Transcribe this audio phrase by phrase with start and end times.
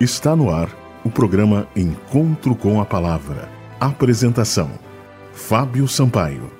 [0.00, 3.48] Está no ar o programa Encontro com a Palavra.
[3.78, 4.68] Apresentação:
[5.32, 6.50] Fábio Sampaio.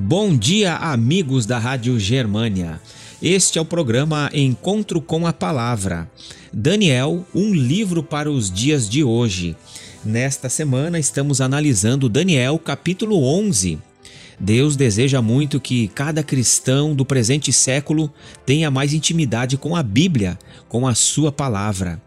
[0.00, 2.80] Bom dia, amigos da Rádio Germânia.
[3.20, 6.10] Este é o programa Encontro com a Palavra.
[6.50, 9.54] Daniel, um livro para os dias de hoje.
[10.02, 13.78] Nesta semana estamos analisando Daniel, capítulo 11.
[14.40, 18.10] Deus deseja muito que cada cristão do presente século
[18.46, 22.00] tenha mais intimidade com a Bíblia, com a sua palavra.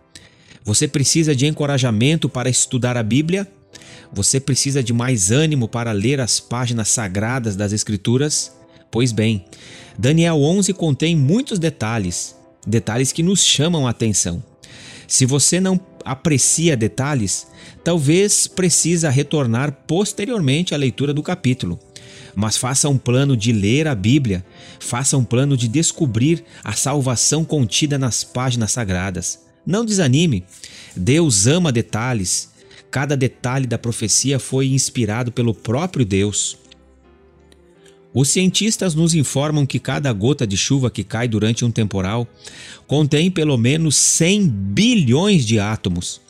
[0.68, 3.48] Você precisa de encorajamento para estudar a Bíblia?
[4.12, 8.52] Você precisa de mais ânimo para ler as páginas sagradas das Escrituras?
[8.92, 9.46] Pois bem,
[9.98, 12.36] Daniel 11 contém muitos detalhes,
[12.68, 14.44] detalhes que nos chamam a atenção.
[15.08, 17.48] Se você não aprecia detalhes,
[17.82, 21.80] talvez precisa retornar posteriormente à leitura do capítulo
[22.36, 24.46] mas faça um plano de ler a Bíblia,
[24.80, 29.47] faça um plano de descobrir a salvação contida nas páginas sagradas.
[29.68, 30.46] Não desanime.
[30.96, 32.54] Deus ama detalhes.
[32.90, 36.58] Cada detalhe da profecia foi inspirado pelo próprio Deus.
[38.14, 42.26] Os cientistas nos informam que cada gota de chuva que cai durante um temporal
[42.88, 46.22] contém pelo menos 100 bilhões de átomos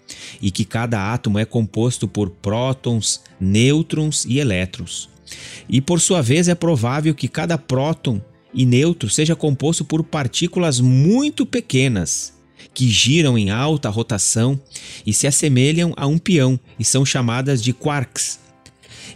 [0.41, 5.09] e que cada átomo é composto por prótons, nêutrons e elétrons.
[5.69, 8.19] E por sua vez é provável que cada próton
[8.51, 12.36] e nêutron seja composto por partículas muito pequenas
[12.77, 14.59] que giram em alta rotação
[15.03, 18.39] e se assemelham a um peão e são chamadas de quarks.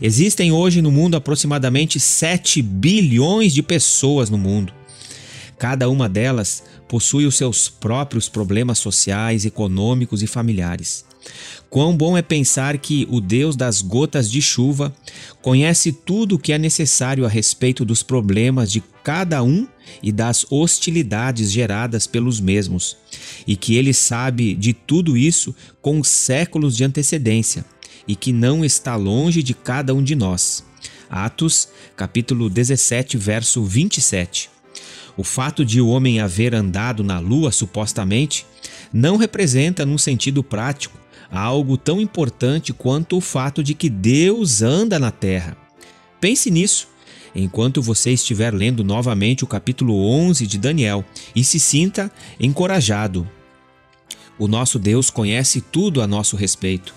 [0.02, 4.73] Existem hoje no mundo aproximadamente 7 bilhões de pessoas no mundo.
[5.62, 11.06] Cada uma delas possui os seus próprios problemas sociais, econômicos e familiares.
[11.70, 14.92] Quão bom é pensar que o Deus das gotas de chuva
[15.39, 19.67] conhece tudo o que é necessário a respeito dos problemas de cada um
[20.02, 22.98] e das hostilidades geradas pelos mesmos,
[23.45, 27.64] e que ele sabe de tudo isso com séculos de antecedência,
[28.08, 30.66] e que não está longe de cada um de nós.
[31.08, 34.50] Atos, capítulo 17, verso 27.
[35.17, 38.45] O fato de o homem haver andado na lua supostamente
[38.94, 40.98] não representa, num sentido prático,
[41.30, 45.55] algo tão importante quanto o fato de que Deus anda na terra.
[46.20, 46.88] Pense nisso
[47.33, 51.04] enquanto você estiver lendo novamente o capítulo 11 de Daniel
[51.36, 53.27] e se sinta encorajado.
[54.38, 56.94] O nosso Deus conhece tudo a nosso respeito.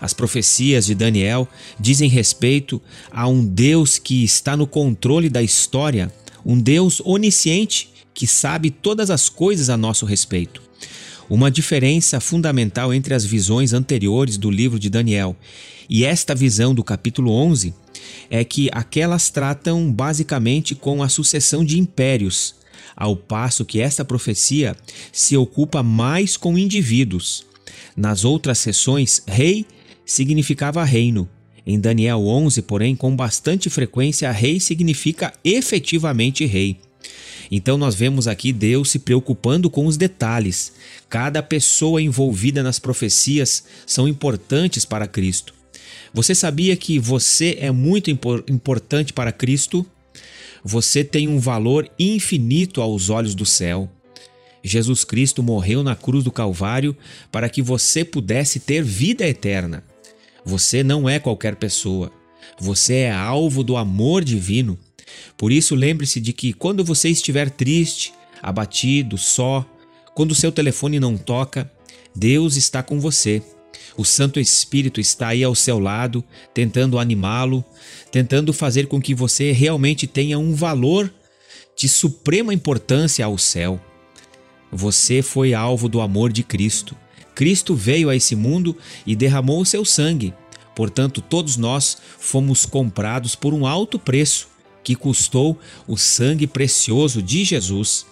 [0.00, 2.80] As profecias de Daniel dizem respeito
[3.10, 6.12] a um Deus que está no controle da história,
[6.48, 10.62] um Deus onisciente que sabe todas as coisas a nosso respeito.
[11.28, 15.36] Uma diferença fundamental entre as visões anteriores do livro de Daniel
[15.90, 17.74] e esta visão do capítulo 11
[18.30, 22.54] é que aquelas tratam basicamente com a sucessão de impérios,
[22.96, 24.74] ao passo que esta profecia
[25.12, 27.44] se ocupa mais com indivíduos.
[27.94, 29.66] Nas outras sessões, rei
[30.06, 31.28] significava reino.
[31.70, 36.78] Em Daniel 11, porém, com bastante frequência, rei significa efetivamente rei.
[37.50, 40.72] Então nós vemos aqui Deus se preocupando com os detalhes.
[41.10, 45.52] Cada pessoa envolvida nas profecias são importantes para Cristo.
[46.14, 49.84] Você sabia que você é muito importante para Cristo?
[50.64, 53.90] Você tem um valor infinito aos olhos do céu.
[54.64, 56.96] Jesus Cristo morreu na cruz do Calvário
[57.30, 59.84] para que você pudesse ter vida eterna.
[60.48, 62.10] Você não é qualquer pessoa.
[62.58, 64.78] Você é alvo do amor divino.
[65.36, 69.62] Por isso, lembre-se de que quando você estiver triste, abatido, só,
[70.14, 71.70] quando o seu telefone não toca,
[72.16, 73.42] Deus está com você.
[73.94, 77.62] O Santo Espírito está aí ao seu lado, tentando animá-lo,
[78.10, 81.12] tentando fazer com que você realmente tenha um valor
[81.76, 83.78] de suprema importância ao céu.
[84.72, 86.96] Você foi alvo do amor de Cristo.
[87.38, 88.76] Cristo veio a esse mundo
[89.06, 90.34] e derramou o seu sangue.
[90.74, 94.48] Portanto, todos nós fomos comprados por um alto preço
[94.82, 95.56] que custou
[95.86, 98.04] o sangue precioso de Jesus.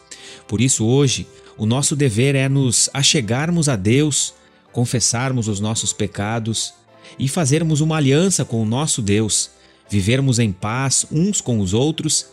[0.46, 1.26] Por isso, hoje,
[1.58, 4.32] o nosso dever é nos achegarmos a Deus,
[4.70, 6.72] confessarmos os nossos pecados
[7.18, 9.50] e fazermos uma aliança com o nosso Deus,
[9.90, 12.26] vivermos em paz uns com os outros